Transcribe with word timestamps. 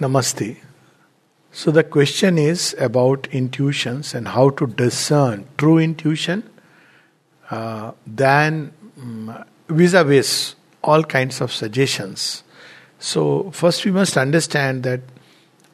Namaste. 0.00 0.56
So 1.52 1.70
the 1.70 1.84
question 1.84 2.36
is 2.36 2.76
about 2.78 3.28
intuitions 3.32 4.14
and 4.14 4.28
how 4.28 4.50
to 4.50 4.66
discern 4.66 5.46
true 5.56 5.78
intuition 5.78 6.42
uh, 7.50 7.92
than 8.06 8.72
vis 9.68 9.94
a 9.94 10.04
vis 10.04 10.54
all 10.82 11.02
kinds 11.02 11.40
of 11.40 11.52
suggestions. 11.52 12.44
So, 12.98 13.50
first 13.50 13.84
we 13.84 13.90
must 13.90 14.16
understand 14.16 14.82
that 14.84 15.00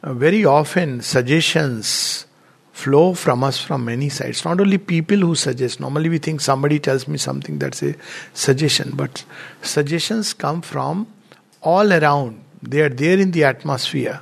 uh, 0.03 0.13
very 0.15 0.45
often 0.45 1.03
suggestions 1.03 2.27
flow 2.73 3.15
from 3.15 3.45
us 3.45 3.61
from 3.61 3.85
many 3.85 4.09
sides. 4.09 4.45
Not 4.45 4.61
only 4.61 4.79
people 4.79 5.19
who 5.19 5.35
suggest, 5.35 5.79
normally 5.79 6.09
we 6.09 6.19
think 6.19 6.41
somebody 6.41 6.81
tells 6.81 7.07
me 7.07 7.19
something 7.19 7.59
that's 7.59 7.83
a 7.83 7.95
suggestion, 8.33 8.93
but 8.95 9.25
suggestions 9.63 10.33
come 10.33 10.63
from 10.63 11.07
all 11.61 11.93
around. 11.93 12.43
They 12.63 12.81
are 12.81 12.89
there 12.89 13.19
in 13.19 13.33
the 13.33 13.45
atmosphere 13.45 14.21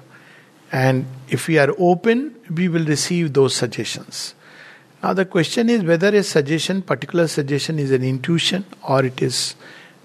and 0.73 1.07
if 1.29 1.49
we 1.49 1.59
are 1.59 1.75
open, 1.79 2.35
we 2.55 2.69
will 2.69 2.85
receive 2.85 3.33
those 3.33 3.55
suggestions. 3.55 4.35
Now, 5.03 5.15
the 5.15 5.25
question 5.25 5.69
is 5.69 5.83
whether 5.83 6.09
a 6.09 6.23
suggestion, 6.23 6.83
particular 6.83 7.27
suggestion, 7.27 7.79
is 7.79 7.91
an 7.91 8.05
intuition 8.05 8.65
or 8.87 9.05
it 9.05 9.21
is 9.23 9.55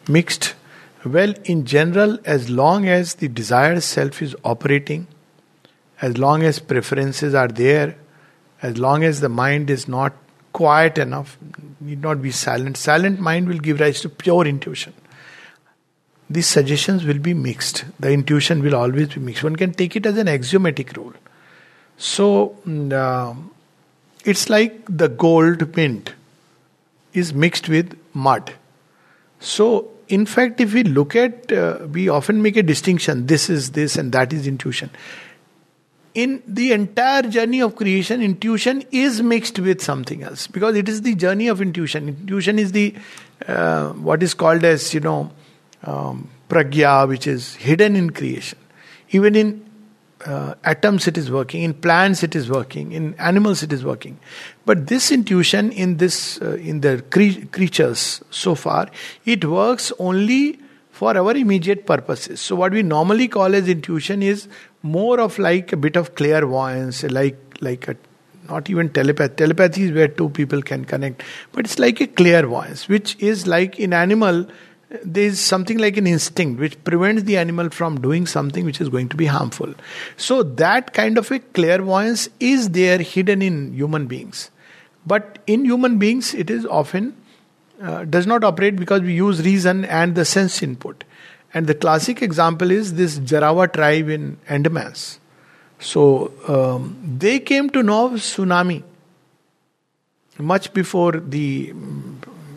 mixed. 0.08 0.56
Well, 1.04 1.34
in 1.44 1.66
general, 1.66 2.18
as 2.26 2.50
long 2.50 2.88
as 2.88 3.16
the 3.16 3.28
desired 3.28 3.84
self 3.84 4.22
is 4.22 4.36
operating, 4.44 5.08
as 6.02 6.18
long 6.18 6.44
as 6.44 6.60
preferences 6.60 7.36
are 7.36 7.48
there, 7.48 7.96
as 8.62 8.78
long 8.78 9.04
as 9.04 9.22
the 9.22 9.30
mind 9.30 9.70
is 9.70 9.88
not 9.88 10.14
quiet 10.52 10.98
enough, 10.98 11.38
need 11.80 12.02
not 12.02 12.22
be 12.22 12.32
silent. 12.32 12.78
Silent 12.78 13.20
mind 13.20 13.48
will 13.48 13.60
give 13.60 13.80
rise 13.80 14.02
to 14.02 14.10
pure 14.10 14.48
intuition 14.48 14.94
these 16.30 16.48
suggestions 16.48 17.06
will 17.06 17.20
be 17.20 17.34
mixed. 17.34 17.86
The 18.00 18.12
intuition 18.12 18.64
will 18.64 18.76
always 18.76 19.10
be 19.10 19.20
mixed. 19.20 19.44
One 19.44 19.56
can 19.56 19.74
take 19.74 19.96
it 19.96 20.06
as 20.06 20.18
an 20.18 20.28
axiomatic 20.28 20.96
rule. 20.98 21.14
So, 21.98 22.58
mm, 22.68 22.92
uh, 22.92 23.36
it's 24.24 24.50
like 24.50 24.86
the 24.90 25.08
gold 25.08 25.76
mint 25.76 26.14
is 27.14 27.34
mixed 27.34 27.70
with 27.70 27.98
mud. 28.14 28.54
So, 29.40 29.92
in 30.08 30.26
fact, 30.26 30.60
if 30.60 30.74
we 30.74 30.84
look 30.84 31.16
at, 31.16 31.52
uh, 31.52 31.88
we 31.92 32.10
often 32.10 32.42
make 32.42 32.58
a 32.58 32.64
distinction 32.64 33.28
this 33.28 33.50
is 33.50 33.72
this 33.72 33.96
and 33.96 34.12
that 34.12 34.34
is 34.34 34.48
intuition. 34.48 34.90
In 36.16 36.42
the 36.48 36.72
entire 36.72 37.24
journey 37.24 37.62
of 37.62 37.76
creation, 37.76 38.22
intuition 38.22 38.84
is 38.92 39.22
mixed 39.22 39.60
with 39.60 39.82
something 39.82 40.24
else 40.24 40.48
because 40.48 40.76
it 40.76 40.88
is 40.88 41.02
the 41.02 41.14
journey 41.14 41.50
of 41.50 41.62
intuition. 41.62 42.08
Intuition 42.08 42.58
is 42.58 42.72
the 42.72 42.96
uh, 43.48 43.90
what 43.92 44.24
is 44.24 44.34
called 44.34 44.64
as, 44.64 44.94
you 44.94 45.02
know, 45.02 45.32
um, 45.86 46.30
pragya, 46.50 47.08
which 47.08 47.28
is 47.28 47.56
hidden 47.56 47.96
in 47.96 48.10
creation. 48.10 48.60
Even 49.10 49.36
in 49.36 49.66
uh, 50.26 50.56
atoms, 50.64 51.08
it 51.08 51.18
is 51.18 51.30
working. 51.30 51.62
In 51.64 51.74
plants, 51.74 52.24
it 52.24 52.36
is 52.36 52.50
working. 52.50 52.92
In 52.92 53.14
animals, 53.16 53.62
it 53.64 53.72
is 53.72 53.84
working. 53.84 54.20
But 54.66 54.88
this 54.88 55.12
intuition 55.12 55.72
in 55.72 55.98
this 55.98 56.42
uh, 56.42 56.56
in 56.56 56.82
the 56.82 57.04
cre- 57.10 57.46
creatures 57.52 58.22
so 58.32 58.56
far, 58.56 58.90
it 59.26 59.46
works 59.46 59.92
only 60.00 60.60
for 60.90 61.16
our 61.18 61.36
immediate 61.36 61.86
purposes. 61.86 62.40
So 62.42 62.56
what 62.56 62.72
we 62.72 62.82
normally 62.82 63.28
call 63.28 63.54
as 63.54 63.68
intuition 63.68 64.24
is 64.24 64.48
more 64.82 65.20
of 65.20 65.38
like 65.38 65.74
a 65.74 65.78
bit 65.78 65.96
of 65.96 66.16
clairvoyance, 66.16 67.04
like 67.04 67.38
like 67.62 67.88
a 67.88 67.96
not 68.50 68.70
even 68.70 68.90
telepathy. 68.90 69.36
Telepathy 69.36 69.84
is 69.84 69.92
where 69.92 70.08
two 70.08 70.30
people 70.30 70.62
can 70.62 70.86
connect, 70.86 71.24
but 71.52 71.66
it's 71.66 71.80
like 71.80 72.00
a 72.02 72.08
clairvoyance, 72.08 72.88
which 72.88 73.18
is 73.20 73.46
like 73.46 73.80
in 73.80 73.94
animal 73.94 74.48
there 75.04 75.24
is 75.24 75.40
something 75.40 75.78
like 75.78 75.98
an 75.98 76.08
instinct 76.08 76.60
which 76.60 76.82
prevents 76.84 77.24
the 77.24 77.38
animal 77.38 77.70
from 77.70 78.00
doing 78.02 78.26
something 78.26 78.66
which 78.66 78.82
is 78.82 78.90
going 78.90 79.10
to 79.10 79.16
be 79.16 79.26
harmful. 79.26 79.74
So, 80.18 80.44
that 80.44 80.94
kind 80.94 81.18
of 81.18 81.32
a 81.32 81.40
clairvoyance 81.40 82.30
is 82.40 82.70
there 82.70 83.00
hidden 83.00 83.42
in 83.42 83.74
human 83.74 84.08
beings. 84.08 84.52
But 85.06 85.40
in 85.48 85.66
human 85.66 86.00
beings, 86.00 86.34
it 86.34 86.50
is 86.50 86.66
often 86.66 87.16
uh, 87.82 88.06
does 88.06 88.26
not 88.26 88.44
operate 88.44 88.76
because 88.76 89.02
we 89.02 89.14
use 89.14 89.44
reason 89.44 89.86
and 89.86 90.16
the 90.16 90.26
sense 90.26 90.62
input. 90.64 91.04
And 91.54 91.68
the 91.68 91.76
classic 91.76 92.22
example 92.22 92.72
is 92.72 92.96
this 92.96 93.20
Jarawa 93.20 93.72
tribe 93.72 94.10
in 94.10 94.38
Andamans. 94.48 95.20
So, 95.80 96.32
um, 96.48 97.18
they 97.20 97.40
came 97.40 97.70
to 97.72 97.84
know 97.84 98.10
tsunami 98.12 98.84
much 100.38 100.74
before 100.74 101.14
the 101.14 101.74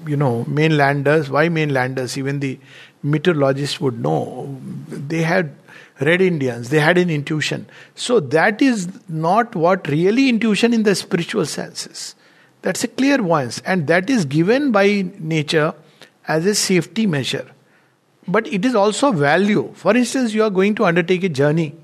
you 0.09 0.17
know, 0.17 0.45
mainlanders. 0.47 1.31
Why 1.31 1.49
mainlanders? 1.49 2.17
Even 2.19 2.41
the 2.41 2.59
meteorologists 3.03 3.81
would 3.81 4.01
know. 4.01 4.59
They 4.89 5.23
had 5.23 5.55
red 6.01 6.21
Indians, 6.21 6.71
they 6.71 6.79
had 6.79 6.99
an 6.99 7.11
intuition. 7.11 7.67
So 7.95 8.21
that 8.21 8.63
is 8.63 8.89
not 9.09 9.55
what 9.55 9.89
really 9.89 10.29
intuition 10.29 10.73
in 10.73 10.85
the 10.85 10.95
spiritual 10.95 11.47
senses. 11.47 12.15
That's 12.63 12.85
a 12.85 12.89
clear 12.89 13.17
clairvoyance, 13.17 13.61
and 13.65 13.87
that 13.87 14.11
is 14.11 14.25
given 14.25 14.73
by 14.73 15.11
nature 15.19 15.75
as 16.27 16.45
a 16.47 16.55
safety 16.55 17.07
measure. 17.07 17.47
But 18.27 18.47
it 18.49 18.65
is 18.65 18.75
also 18.75 19.13
value. 19.13 19.73
For 19.75 19.97
instance, 19.97 20.35
you 20.35 20.43
are 20.43 20.51
going 20.51 20.75
to 20.77 20.85
undertake 20.85 21.25
a 21.25 21.29
journey, 21.29 21.75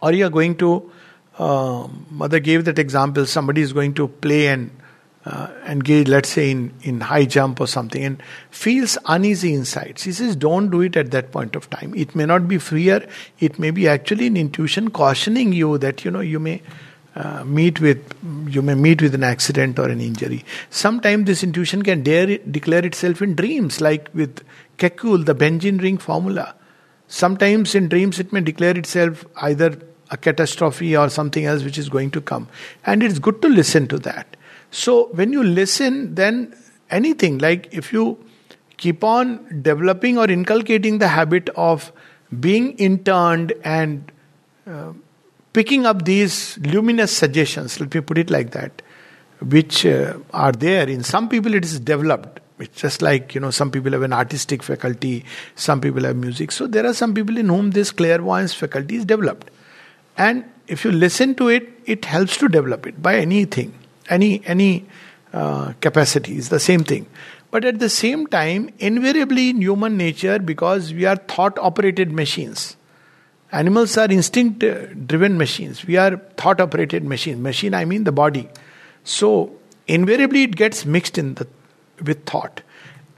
or 0.00 0.12
you 0.12 0.26
are 0.26 0.30
going 0.30 0.56
to. 0.56 0.90
Uh, 1.38 1.88
mother 2.10 2.38
gave 2.38 2.66
that 2.66 2.78
example. 2.78 3.24
Somebody 3.24 3.62
is 3.62 3.72
going 3.72 3.94
to 3.94 4.06
play 4.06 4.48
and 4.48 4.70
uh, 5.24 5.48
engage, 5.66 6.08
let's 6.08 6.28
say, 6.28 6.50
in, 6.50 6.72
in 6.82 7.00
high 7.00 7.24
jump 7.24 7.60
or 7.60 7.66
something, 7.66 8.02
and 8.02 8.22
feels 8.50 8.98
uneasy 9.06 9.54
inside. 9.54 9.98
She 9.98 10.12
says, 10.12 10.34
don't 10.34 10.70
do 10.70 10.80
it 10.80 10.96
at 10.96 11.10
that 11.12 11.30
point 11.30 11.54
of 11.54 11.70
time. 11.70 11.94
It 11.94 12.14
may 12.16 12.26
not 12.26 12.48
be 12.48 12.58
fear, 12.58 13.06
it 13.38 13.58
may 13.58 13.70
be 13.70 13.88
actually 13.88 14.26
an 14.26 14.36
intuition 14.36 14.90
cautioning 14.90 15.52
you 15.52 15.78
that, 15.78 16.04
you 16.04 16.10
know, 16.10 16.20
you 16.20 16.40
may. 16.40 16.62
Uh, 17.14 17.44
meet 17.44 17.78
with 17.78 18.14
you 18.48 18.62
may 18.62 18.74
meet 18.74 19.02
with 19.02 19.14
an 19.14 19.22
accident 19.22 19.78
or 19.78 19.86
an 19.90 20.00
injury. 20.00 20.42
Sometimes 20.70 21.26
this 21.26 21.42
intuition 21.42 21.82
can 21.82 22.02
dare 22.02 22.38
declare 22.38 22.86
itself 22.86 23.20
in 23.20 23.34
dreams, 23.34 23.82
like 23.82 24.08
with 24.14 24.42
Kekulé, 24.78 25.26
the 25.26 25.34
Benzene 25.34 25.78
ring 25.78 25.98
formula. 25.98 26.54
Sometimes 27.08 27.74
in 27.74 27.90
dreams 27.90 28.18
it 28.18 28.32
may 28.32 28.40
declare 28.40 28.78
itself 28.78 29.26
either 29.42 29.78
a 30.10 30.16
catastrophe 30.16 30.96
or 30.96 31.10
something 31.10 31.44
else 31.44 31.62
which 31.62 31.76
is 31.76 31.90
going 31.90 32.10
to 32.12 32.22
come, 32.22 32.48
and 32.86 33.02
it's 33.02 33.18
good 33.18 33.42
to 33.42 33.48
listen 33.48 33.86
to 33.88 33.98
that. 33.98 34.34
So 34.72 35.08
when 35.12 35.34
you 35.34 35.44
listen, 35.44 36.14
then 36.14 36.56
anything 36.90 37.38
like 37.38 37.68
if 37.72 37.92
you 37.92 38.18
keep 38.78 39.04
on 39.04 39.60
developing 39.62 40.18
or 40.18 40.28
inculcating 40.30 40.98
the 40.98 41.08
habit 41.08 41.50
of 41.50 41.92
being 42.40 42.72
interned 42.78 43.52
and 43.62 44.10
uh, 44.66 44.94
picking 45.52 45.84
up 45.84 46.06
these 46.06 46.58
luminous 46.58 47.14
suggestions, 47.14 47.80
let 47.80 47.94
me 47.94 48.00
put 48.00 48.16
it 48.16 48.30
like 48.30 48.52
that, 48.52 48.80
which 49.42 49.84
uh, 49.84 50.14
are 50.32 50.52
there. 50.52 50.88
In 50.88 51.04
some 51.04 51.28
people, 51.28 51.52
it 51.52 51.66
is 51.66 51.78
developed. 51.78 52.40
It's 52.58 52.80
just 52.80 53.02
like, 53.02 53.34
you 53.34 53.42
know, 53.42 53.50
some 53.50 53.70
people 53.70 53.92
have 53.92 54.02
an 54.02 54.14
artistic 54.14 54.62
faculty, 54.62 55.26
some 55.54 55.82
people 55.82 56.04
have 56.04 56.16
music. 56.16 56.50
So 56.50 56.66
there 56.66 56.86
are 56.86 56.94
some 56.94 57.12
people 57.12 57.36
in 57.36 57.50
whom 57.50 57.72
this 57.72 57.90
clairvoyance 57.90 58.54
faculty 58.54 58.96
is 58.96 59.04
developed. 59.04 59.50
And 60.16 60.44
if 60.66 60.82
you 60.82 60.92
listen 60.92 61.34
to 61.34 61.48
it, 61.48 61.68
it 61.84 62.06
helps 62.06 62.38
to 62.38 62.48
develop 62.48 62.86
it 62.86 63.02
by 63.02 63.16
anything 63.16 63.74
any 64.08 64.42
any 64.46 64.86
uh, 65.32 65.72
capacity 65.80 66.36
is 66.36 66.48
the 66.48 66.60
same 66.60 66.84
thing. 66.84 67.06
But 67.50 67.64
at 67.64 67.78
the 67.78 67.88
same 67.88 68.26
time 68.26 68.70
invariably 68.78 69.50
in 69.50 69.60
human 69.60 69.96
nature 69.96 70.38
because 70.38 70.92
we 70.92 71.04
are 71.04 71.16
thought 71.16 71.58
operated 71.58 72.10
machines. 72.10 72.76
Animals 73.52 73.98
are 73.98 74.10
instinct 74.10 74.60
driven 75.06 75.36
machines. 75.36 75.86
We 75.86 75.98
are 75.98 76.16
thought 76.38 76.60
operated 76.60 77.04
machine. 77.04 77.42
Machine 77.42 77.74
i 77.74 77.84
mean 77.84 78.04
the 78.04 78.12
body. 78.12 78.48
So 79.04 79.52
invariably 79.86 80.44
it 80.44 80.56
gets 80.56 80.86
mixed 80.86 81.18
in 81.18 81.34
the 81.34 81.46
with 82.02 82.24
thought. 82.24 82.62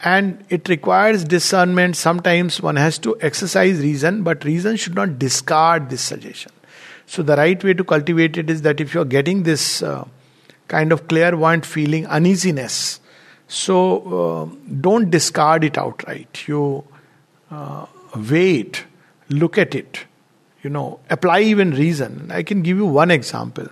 And 0.02 0.44
it 0.50 0.68
requires 0.68 1.24
discernment. 1.24 1.96
Sometimes 1.96 2.60
one 2.60 2.76
has 2.76 2.98
to 2.98 3.16
exercise 3.20 3.78
reason 3.80 4.22
but 4.24 4.44
reason 4.44 4.76
should 4.76 4.96
not 4.96 5.18
discard 5.18 5.90
this 5.90 6.00
suggestion. 6.00 6.52
So 7.06 7.22
the 7.22 7.36
right 7.36 7.62
way 7.62 7.74
to 7.74 7.84
cultivate 7.84 8.36
it 8.36 8.50
is 8.50 8.62
that 8.62 8.80
if 8.80 8.94
you 8.94 9.00
are 9.00 9.10
getting 9.16 9.44
this 9.44 9.82
uh, 9.82 10.06
kind 10.68 10.92
of 10.92 11.08
clairvoyant 11.08 11.66
feeling, 11.66 12.06
uneasiness. 12.06 13.00
So 13.48 14.50
uh, 14.50 14.56
don't 14.80 15.10
discard 15.10 15.64
it 15.64 15.76
outright. 15.76 16.46
You 16.46 16.84
uh, 17.50 17.86
wait, 18.30 18.84
look 19.28 19.58
at 19.58 19.74
it, 19.74 20.06
you 20.62 20.70
know, 20.70 21.00
apply 21.10 21.40
even 21.40 21.72
reason. 21.72 22.30
I 22.30 22.42
can 22.42 22.62
give 22.62 22.76
you 22.76 22.86
one 22.86 23.10
example. 23.10 23.68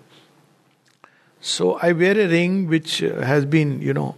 So 1.40 1.78
I 1.82 1.92
wear 1.92 2.18
a 2.18 2.28
ring 2.28 2.68
which 2.68 3.02
uh, 3.02 3.22
has 3.22 3.44
been, 3.44 3.80
you 3.82 3.92
know, 3.92 4.14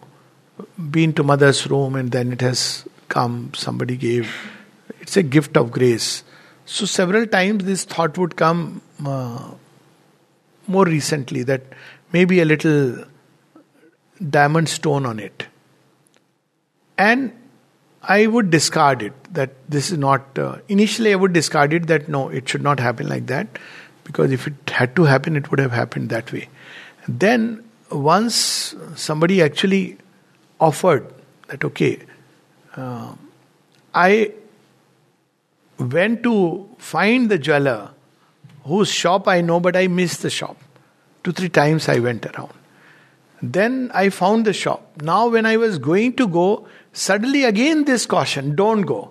been 0.90 1.12
to 1.14 1.22
mother's 1.22 1.66
room 1.68 1.94
and 1.94 2.10
then 2.10 2.32
it 2.32 2.40
has 2.40 2.86
come, 3.08 3.52
somebody 3.54 3.96
gave. 3.96 4.34
It's 5.00 5.16
a 5.16 5.22
gift 5.22 5.56
of 5.56 5.70
grace. 5.70 6.22
So 6.66 6.86
several 6.86 7.26
times 7.26 7.64
this 7.64 7.84
thought 7.84 8.18
would 8.18 8.36
come 8.36 8.82
uh, 9.04 9.52
more 10.66 10.84
recently 10.84 11.42
that 11.44 11.62
maybe 12.14 12.40
a 12.40 12.44
little 12.44 13.04
diamond 14.36 14.68
stone 14.68 15.06
on 15.06 15.18
it. 15.18 15.46
And 16.96 17.32
I 18.02 18.26
would 18.26 18.50
discard 18.50 19.02
it 19.02 19.12
that 19.34 19.54
this 19.68 19.90
is 19.90 19.98
not. 19.98 20.38
Uh, 20.38 20.56
initially, 20.68 21.12
I 21.12 21.16
would 21.16 21.32
discard 21.32 21.72
it 21.72 21.86
that 21.88 22.08
no, 22.08 22.28
it 22.28 22.48
should 22.48 22.62
not 22.62 22.80
happen 22.80 23.08
like 23.08 23.26
that 23.26 23.58
because 24.04 24.30
if 24.30 24.46
it 24.46 24.70
had 24.70 24.94
to 24.96 25.04
happen, 25.04 25.36
it 25.36 25.50
would 25.50 25.58
have 25.58 25.72
happened 25.72 26.10
that 26.10 26.32
way. 26.32 26.48
Then, 27.08 27.64
once 27.90 28.74
somebody 28.94 29.42
actually 29.42 29.98
offered 30.60 31.06
that, 31.48 31.64
okay, 31.64 31.98
uh, 32.76 33.14
I 33.94 34.32
went 35.78 36.22
to 36.22 36.68
find 36.78 37.30
the 37.30 37.38
jeweler 37.38 37.90
whose 38.64 38.90
shop 38.90 39.26
I 39.28 39.40
know, 39.40 39.60
but 39.60 39.76
I 39.76 39.88
missed 39.88 40.22
the 40.22 40.30
shop. 40.30 40.56
Two, 41.24 41.32
three 41.32 41.48
times 41.48 41.88
I 41.88 41.98
went 41.98 42.26
around. 42.26 42.52
Then 43.42 43.90
I 43.94 44.10
found 44.10 44.44
the 44.44 44.52
shop. 44.52 45.02
Now, 45.02 45.28
when 45.28 45.46
I 45.46 45.56
was 45.56 45.78
going 45.78 46.14
to 46.16 46.28
go, 46.28 46.66
suddenly 46.92 47.44
again 47.44 47.84
this 47.84 48.06
caution 48.06 48.54
don't 48.54 48.82
go. 48.82 49.10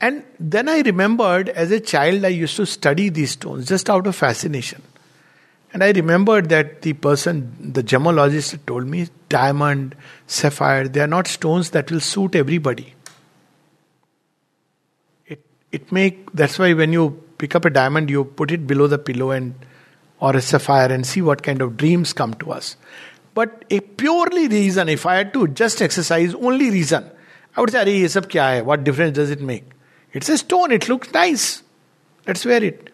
And 0.00 0.24
then 0.38 0.68
I 0.68 0.80
remembered 0.80 1.48
as 1.48 1.70
a 1.70 1.80
child, 1.80 2.24
I 2.24 2.28
used 2.28 2.56
to 2.56 2.66
study 2.66 3.08
these 3.08 3.32
stones 3.32 3.66
just 3.66 3.88
out 3.88 4.06
of 4.06 4.14
fascination. 4.14 4.82
And 5.72 5.82
I 5.82 5.90
remembered 5.90 6.48
that 6.50 6.82
the 6.82 6.92
person, 6.92 7.72
the 7.72 7.82
gemologist, 7.82 8.64
told 8.66 8.86
me 8.86 9.08
diamond, 9.28 9.94
sapphire, 10.26 10.88
they 10.88 11.00
are 11.00 11.06
not 11.06 11.26
stones 11.26 11.70
that 11.70 11.90
will 11.90 12.00
suit 12.00 12.34
everybody. 12.34 12.94
It, 15.26 15.44
it 15.72 15.90
make 15.90 16.32
that's 16.32 16.58
why 16.58 16.72
when 16.72 16.92
you 16.92 17.22
pick 17.38 17.54
up 17.54 17.64
a 17.64 17.70
diamond, 17.70 18.10
you 18.10 18.24
put 18.24 18.52
it 18.52 18.66
below 18.66 18.86
the 18.86 18.98
pillow 18.98 19.30
and 19.32 19.54
or 20.20 20.36
a 20.36 20.40
sapphire 20.40 20.92
and 20.92 21.06
see 21.06 21.22
what 21.22 21.42
kind 21.42 21.60
of 21.60 21.76
dreams 21.76 22.12
come 22.12 22.34
to 22.34 22.52
us. 22.52 22.76
But 23.34 23.64
a 23.70 23.80
purely 23.80 24.48
reason, 24.48 24.88
if 24.88 25.04
I 25.04 25.16
had 25.16 25.32
to 25.34 25.48
just 25.48 25.82
exercise 25.82 26.34
only 26.34 26.70
reason, 26.70 27.10
I 27.56 27.60
would 27.60 27.70
say, 27.70 27.98
ye 27.98 28.08
sab 28.08 28.28
kya 28.28 28.40
hai? 28.40 28.62
What 28.62 28.84
difference 28.84 29.14
does 29.16 29.30
it 29.30 29.40
make? 29.40 29.64
It's 30.12 30.28
a 30.28 30.38
stone, 30.38 30.72
it 30.72 30.88
looks 30.88 31.12
nice. 31.12 31.62
Let's 32.26 32.44
wear 32.44 32.64
it. 32.64 32.90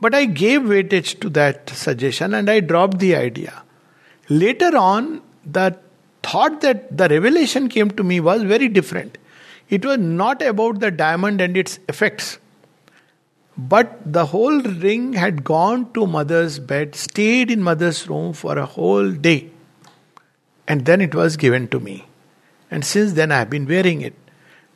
But 0.00 0.14
I 0.14 0.26
gave 0.26 0.60
weightage 0.62 1.20
to 1.20 1.30
that 1.30 1.70
suggestion 1.70 2.34
and 2.34 2.50
I 2.50 2.60
dropped 2.60 2.98
the 2.98 3.16
idea. 3.16 3.62
Later 4.28 4.76
on, 4.76 5.22
the 5.44 5.78
thought 6.22 6.60
that 6.60 6.96
the 6.96 7.08
revelation 7.08 7.68
came 7.68 7.90
to 7.92 8.04
me 8.04 8.20
was 8.20 8.42
very 8.42 8.68
different. 8.68 9.16
It 9.70 9.84
was 9.84 9.98
not 9.98 10.42
about 10.42 10.80
the 10.80 10.90
diamond 10.90 11.40
and 11.40 11.56
its 11.56 11.78
effects. 11.88 12.38
But 13.58 14.00
the 14.04 14.26
whole 14.26 14.60
ring 14.60 15.14
had 15.14 15.42
gone 15.42 15.92
to 15.94 16.06
mother's 16.06 16.58
bed, 16.58 16.94
stayed 16.94 17.50
in 17.50 17.62
mother's 17.62 18.06
room 18.08 18.34
for 18.34 18.58
a 18.58 18.66
whole 18.66 19.10
day. 19.10 19.50
And 20.68 20.84
then 20.84 21.00
it 21.00 21.14
was 21.14 21.36
given 21.36 21.68
to 21.68 21.80
me. 21.80 22.06
And 22.70 22.84
since 22.84 23.14
then 23.14 23.32
I 23.32 23.38
have 23.38 23.50
been 23.50 23.66
wearing 23.66 24.02
it. 24.02 24.14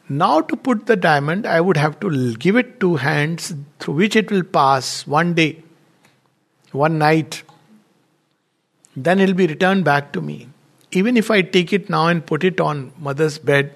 Now, 0.08 0.40
to 0.40 0.56
put 0.56 0.86
the 0.86 0.96
diamond, 0.96 1.46
I 1.46 1.60
would 1.60 1.76
have 1.76 2.00
to 2.00 2.34
give 2.34 2.56
it 2.56 2.80
to 2.80 2.96
hands 2.96 3.54
through 3.78 3.94
which 3.94 4.16
it 4.16 4.30
will 4.30 4.42
pass 4.42 5.06
one 5.06 5.34
day, 5.34 5.62
one 6.72 6.98
night. 6.98 7.44
Then 8.96 9.20
it 9.20 9.26
will 9.26 9.34
be 9.34 9.46
returned 9.46 9.84
back 9.84 10.12
to 10.14 10.20
me. 10.20 10.48
Even 10.90 11.16
if 11.16 11.30
I 11.30 11.42
take 11.42 11.72
it 11.72 11.88
now 11.88 12.08
and 12.08 12.26
put 12.26 12.42
it 12.42 12.60
on 12.60 12.92
mother's 12.98 13.38
bed, 13.38 13.72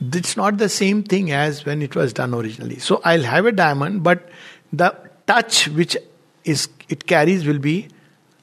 it's 0.00 0.36
not 0.36 0.58
the 0.58 0.68
same 0.68 1.02
thing 1.02 1.32
as 1.32 1.64
when 1.64 1.82
it 1.82 1.94
was 1.94 2.12
done 2.12 2.34
originally. 2.34 2.78
So 2.78 3.00
I'll 3.04 3.22
have 3.22 3.46
a 3.46 3.52
diamond, 3.52 4.02
but 4.02 4.28
the 4.72 4.94
touch 5.26 5.68
which 5.68 5.96
is 6.44 6.68
it 6.88 7.06
carries 7.06 7.46
will 7.46 7.58
be 7.58 7.88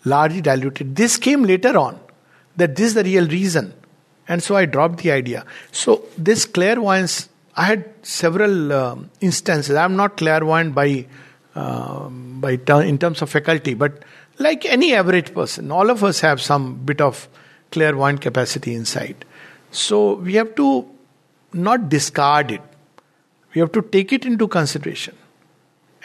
largely 0.03 0.41
diluted. 0.41 0.95
This 0.95 1.17
came 1.17 1.43
later 1.43 1.77
on 1.77 1.99
that 2.57 2.75
this 2.75 2.87
is 2.87 2.93
the 2.93 3.03
real 3.03 3.27
reason. 3.27 3.73
And 4.27 4.41
so 4.41 4.55
I 4.55 4.65
dropped 4.65 4.99
the 4.99 5.11
idea. 5.11 5.45
So 5.71 6.03
this 6.17 6.45
clairvoyance, 6.45 7.29
I 7.55 7.65
had 7.65 7.93
several 8.03 8.73
uh, 8.73 8.95
instances. 9.21 9.75
I'm 9.75 9.95
not 9.95 10.17
clairvoyant 10.17 10.73
by 10.75 11.07
uh, 11.55 12.09
by 12.09 12.57
ter- 12.57 12.81
in 12.81 12.97
terms 12.97 13.21
of 13.21 13.29
faculty, 13.29 13.73
but 13.73 14.03
like 14.39 14.65
any 14.65 14.93
average 14.93 15.33
person, 15.33 15.71
all 15.71 15.89
of 15.89 16.03
us 16.03 16.19
have 16.19 16.41
some 16.41 16.75
bit 16.85 16.99
of 16.99 17.29
clairvoyant 17.71 18.19
capacity 18.19 18.75
inside. 18.75 19.23
So 19.71 20.15
we 20.15 20.33
have 20.33 20.53
to 20.55 20.89
not 21.55 21.89
discard 21.89 22.51
it. 22.51 22.61
We 23.53 23.61
have 23.61 23.71
to 23.71 23.81
take 23.81 24.11
it 24.11 24.25
into 24.25 24.47
consideration, 24.47 25.15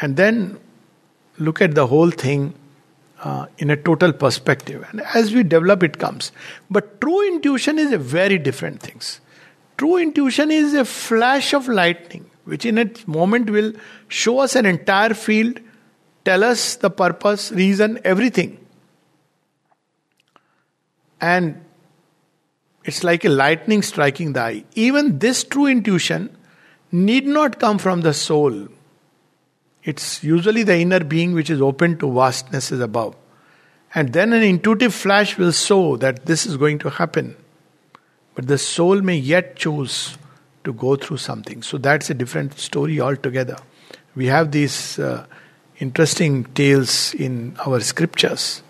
and 0.00 0.16
then 0.16 0.58
look 1.38 1.60
at 1.60 1.74
the 1.74 1.86
whole 1.86 2.10
thing 2.10 2.54
uh, 3.22 3.46
in 3.58 3.70
a 3.70 3.76
total 3.76 4.12
perspective. 4.12 4.86
And 4.90 5.00
as 5.14 5.34
we 5.34 5.42
develop, 5.42 5.82
it 5.82 5.98
comes. 5.98 6.32
But 6.70 7.00
true 7.00 7.26
intuition 7.26 7.78
is 7.78 7.92
a 7.92 7.98
very 7.98 8.38
different 8.38 8.80
thing. 8.80 9.00
True 9.76 9.96
intuition 9.96 10.50
is 10.50 10.74
a 10.74 10.84
flash 10.84 11.52
of 11.52 11.66
lightning, 11.68 12.30
which 12.44 12.64
in 12.64 12.78
a 12.78 12.90
moment 13.06 13.50
will 13.50 13.72
show 14.08 14.38
us 14.38 14.54
an 14.54 14.66
entire 14.66 15.14
field, 15.14 15.58
tell 16.24 16.44
us 16.44 16.76
the 16.76 16.90
purpose, 16.90 17.50
reason, 17.50 17.98
everything. 18.04 18.58
And 21.20 21.64
it's 22.84 23.04
like 23.04 23.24
a 23.24 23.28
lightning 23.28 23.82
striking 23.82 24.32
the 24.32 24.40
eye. 24.40 24.64
Even 24.74 25.18
this 25.18 25.44
true 25.44 25.66
intuition 25.66 26.36
need 26.90 27.26
not 27.26 27.60
come 27.60 27.78
from 27.78 28.00
the 28.00 28.14
soul, 28.14 28.68
it's 29.84 30.22
usually 30.22 30.62
the 30.62 30.76
inner 30.76 31.02
being 31.02 31.32
which 31.32 31.50
is 31.50 31.60
open 31.60 31.98
to 31.98 32.12
vastnesses 32.12 32.80
above. 32.80 33.16
And 33.94 34.12
then 34.12 34.32
an 34.32 34.42
intuitive 34.42 34.94
flash 34.94 35.36
will 35.36 35.52
show 35.52 35.96
that 35.96 36.26
this 36.26 36.46
is 36.46 36.56
going 36.56 36.78
to 36.80 36.90
happen. 36.90 37.36
But 38.34 38.46
the 38.46 38.58
soul 38.58 39.00
may 39.00 39.16
yet 39.16 39.56
choose 39.56 40.16
to 40.64 40.72
go 40.72 40.96
through 40.96 41.16
something. 41.16 41.62
So 41.62 41.78
that's 41.78 42.10
a 42.10 42.14
different 42.14 42.58
story 42.58 43.00
altogether. 43.00 43.56
We 44.14 44.26
have 44.26 44.52
these 44.52 44.98
uh, 44.98 45.26
interesting 45.78 46.44
tales 46.44 47.14
in 47.14 47.56
our 47.66 47.80
scriptures 47.80 48.62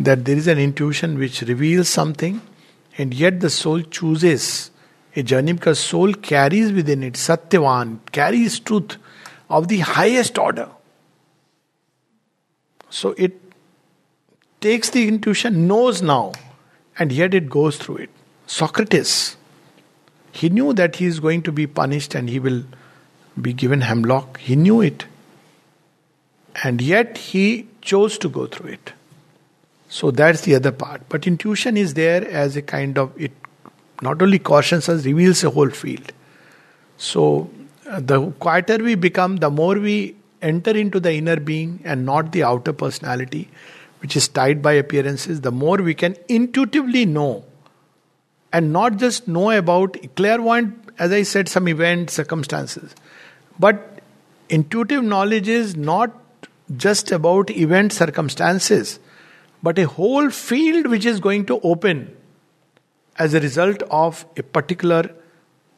that 0.00 0.24
there 0.24 0.36
is 0.36 0.48
an 0.48 0.58
intuition 0.58 1.18
which 1.18 1.42
reveals 1.42 1.88
something, 1.88 2.40
and 2.96 3.12
yet 3.12 3.40
the 3.40 3.50
soul 3.50 3.80
chooses 3.82 4.70
a 5.16 5.22
journey 5.22 5.52
because 5.52 5.78
soul 5.78 6.12
carries 6.12 6.72
within 6.72 7.02
it 7.02 7.14
Satyavan, 7.14 7.98
carries 8.12 8.58
truth 8.60 8.96
of 9.48 9.68
the 9.68 9.78
highest 9.78 10.38
order. 10.38 10.68
So 12.90 13.14
it 13.18 13.40
takes 14.60 14.90
the 14.90 15.08
intuition, 15.08 15.66
knows 15.66 16.02
now, 16.02 16.32
and 16.98 17.12
yet 17.12 17.34
it 17.34 17.50
goes 17.50 17.76
through 17.76 17.96
it. 17.96 18.10
Socrates, 18.46 19.36
he 20.32 20.48
knew 20.48 20.72
that 20.72 20.96
he 20.96 21.06
is 21.06 21.20
going 21.20 21.42
to 21.42 21.52
be 21.52 21.66
punished 21.66 22.14
and 22.14 22.28
he 22.28 22.38
will 22.38 22.64
be 23.40 23.52
given 23.52 23.80
hemlock. 23.80 24.38
He 24.38 24.56
knew 24.56 24.80
it. 24.80 25.06
And 26.62 26.80
yet 26.80 27.18
he 27.18 27.68
chose 27.80 28.16
to 28.18 28.28
go 28.28 28.46
through 28.46 28.70
it. 28.70 28.92
So 29.88 30.10
that's 30.10 30.42
the 30.42 30.54
other 30.56 30.72
part. 30.72 31.02
But 31.08 31.26
intuition 31.26 31.76
is 31.76 31.94
there 31.94 32.26
as 32.28 32.56
a 32.56 32.62
kind 32.62 32.98
of 32.98 33.12
it 33.20 33.32
not 34.02 34.20
only 34.20 34.38
cautions 34.38 34.88
us, 34.88 35.04
reveals 35.04 35.44
a 35.44 35.50
whole 35.50 35.70
field. 35.70 36.12
So 36.96 37.50
uh, 37.88 38.00
the 38.00 38.30
quieter 38.32 38.78
we 38.78 38.94
become, 38.94 39.36
the 39.36 39.50
more 39.50 39.78
we 39.78 40.16
enter 40.42 40.72
into 40.72 41.00
the 41.00 41.12
inner 41.12 41.36
being 41.36 41.80
and 41.84 42.04
not 42.04 42.32
the 42.32 42.42
outer 42.42 42.72
personality, 42.72 43.48
which 44.00 44.16
is 44.16 44.28
tied 44.28 44.62
by 44.62 44.72
appearances, 44.72 45.40
the 45.40 45.52
more 45.52 45.78
we 45.78 45.94
can 45.94 46.16
intuitively 46.28 47.06
know 47.06 47.44
and 48.52 48.72
not 48.72 48.98
just 48.98 49.26
know 49.26 49.50
about 49.50 49.96
clairvoyant, 50.16 50.74
as 50.98 51.12
I 51.12 51.22
said, 51.22 51.48
some 51.48 51.66
event 51.68 52.10
circumstances. 52.10 52.94
But 53.58 54.00
intuitive 54.48 55.02
knowledge 55.02 55.48
is 55.48 55.76
not 55.76 56.12
just 56.76 57.10
about 57.12 57.50
event 57.50 57.92
circumstances, 57.92 58.98
but 59.64 59.78
a 59.78 59.86
whole 59.96 60.28
field 60.28 60.88
which 60.94 61.06
is 61.06 61.20
going 61.20 61.46
to 61.50 61.58
open 61.72 62.00
as 63.16 63.32
a 63.32 63.40
result 63.40 63.82
of 63.90 64.26
a 64.36 64.42
particular 64.42 65.10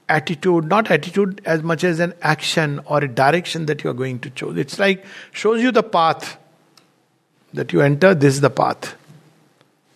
attitude, 0.08 0.64
not 0.64 0.90
attitude 0.90 1.40
as 1.44 1.62
much 1.62 1.84
as 1.84 2.00
an 2.00 2.14
action 2.22 2.80
or 2.86 2.98
a 3.04 3.08
direction 3.08 3.66
that 3.66 3.84
you 3.84 3.90
are 3.90 3.98
going 4.00 4.18
to 4.26 4.30
choose. 4.30 4.58
It's 4.58 4.80
like 4.80 5.04
shows 5.32 5.62
you 5.62 5.70
the 5.70 5.84
path 5.84 6.36
that 7.54 7.72
you 7.72 7.80
enter, 7.80 8.12
this 8.14 8.34
is 8.34 8.40
the 8.40 8.50
path. 8.50 8.96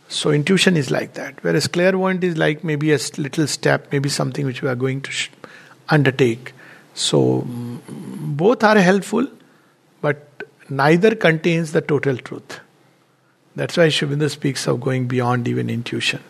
So 0.09 0.31
intuition 0.31 0.77
is 0.77 0.93
like 0.93 1.15
that. 1.15 1.43
Whereas 1.43 1.67
clairvoyant 1.67 2.23
is 2.23 2.37
like 2.37 2.63
maybe 2.63 2.93
a 2.93 2.99
little 3.19 3.47
step, 3.49 3.91
maybe 3.91 4.09
something 4.09 4.47
which 4.47 4.63
we 4.63 4.69
are 4.69 4.77
going 4.77 5.01
to 5.03 5.11
sh- 5.11 5.31
undertake. 5.89 6.53
So 6.95 7.43
mm, 7.43 7.79
both 8.37 8.63
are 8.63 8.79
helpful, 8.79 9.27
but 10.01 10.45
neither 10.69 11.15
contains 11.15 11.73
the 11.73 11.81
total 11.81 12.17
truth. 12.17 12.61
That's 13.57 13.77
why 13.77 13.89
Aurobindo 13.89 14.31
speaks 14.31 14.67
of 14.67 14.81
going 14.81 15.07
beyond 15.09 15.49
even 15.49 15.69
intuition. 15.69 16.23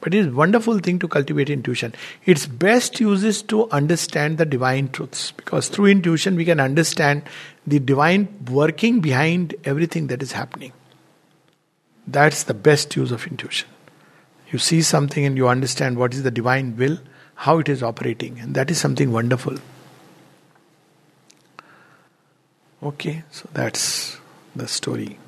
But 0.00 0.14
it 0.14 0.18
is 0.18 0.26
a 0.26 0.32
wonderful 0.32 0.78
thing 0.80 0.98
to 0.98 1.08
cultivate 1.08 1.48
intuition. 1.48 1.94
Its 2.26 2.46
best 2.46 3.00
use 3.00 3.24
is 3.24 3.40
to 3.44 3.70
understand 3.70 4.36
the 4.36 4.44
divine 4.44 4.88
truths 4.88 5.32
because 5.32 5.68
through 5.68 5.86
intuition 5.86 6.36
we 6.36 6.44
can 6.44 6.60
understand 6.60 7.22
the 7.66 7.80
divine 7.80 8.28
working 8.50 9.00
behind 9.00 9.54
everything 9.64 10.08
that 10.08 10.22
is 10.22 10.32
happening. 10.32 10.72
That's 12.06 12.42
the 12.42 12.52
best 12.52 12.94
use 12.96 13.12
of 13.12 13.26
intuition. 13.26 13.68
You 14.50 14.58
see 14.58 14.82
something 14.82 15.24
and 15.24 15.38
you 15.38 15.48
understand 15.48 15.96
what 15.96 16.12
is 16.12 16.22
the 16.22 16.30
divine 16.30 16.76
will, 16.76 16.98
how 17.34 17.58
it 17.58 17.68
is 17.70 17.82
operating. 17.82 18.38
And 18.38 18.54
that 18.54 18.70
is 18.70 18.78
something 18.78 19.10
wonderful. 19.10 19.56
Okay, 22.82 23.24
so 23.30 23.48
that's 23.54 24.18
the 24.54 24.68
story. 24.68 25.18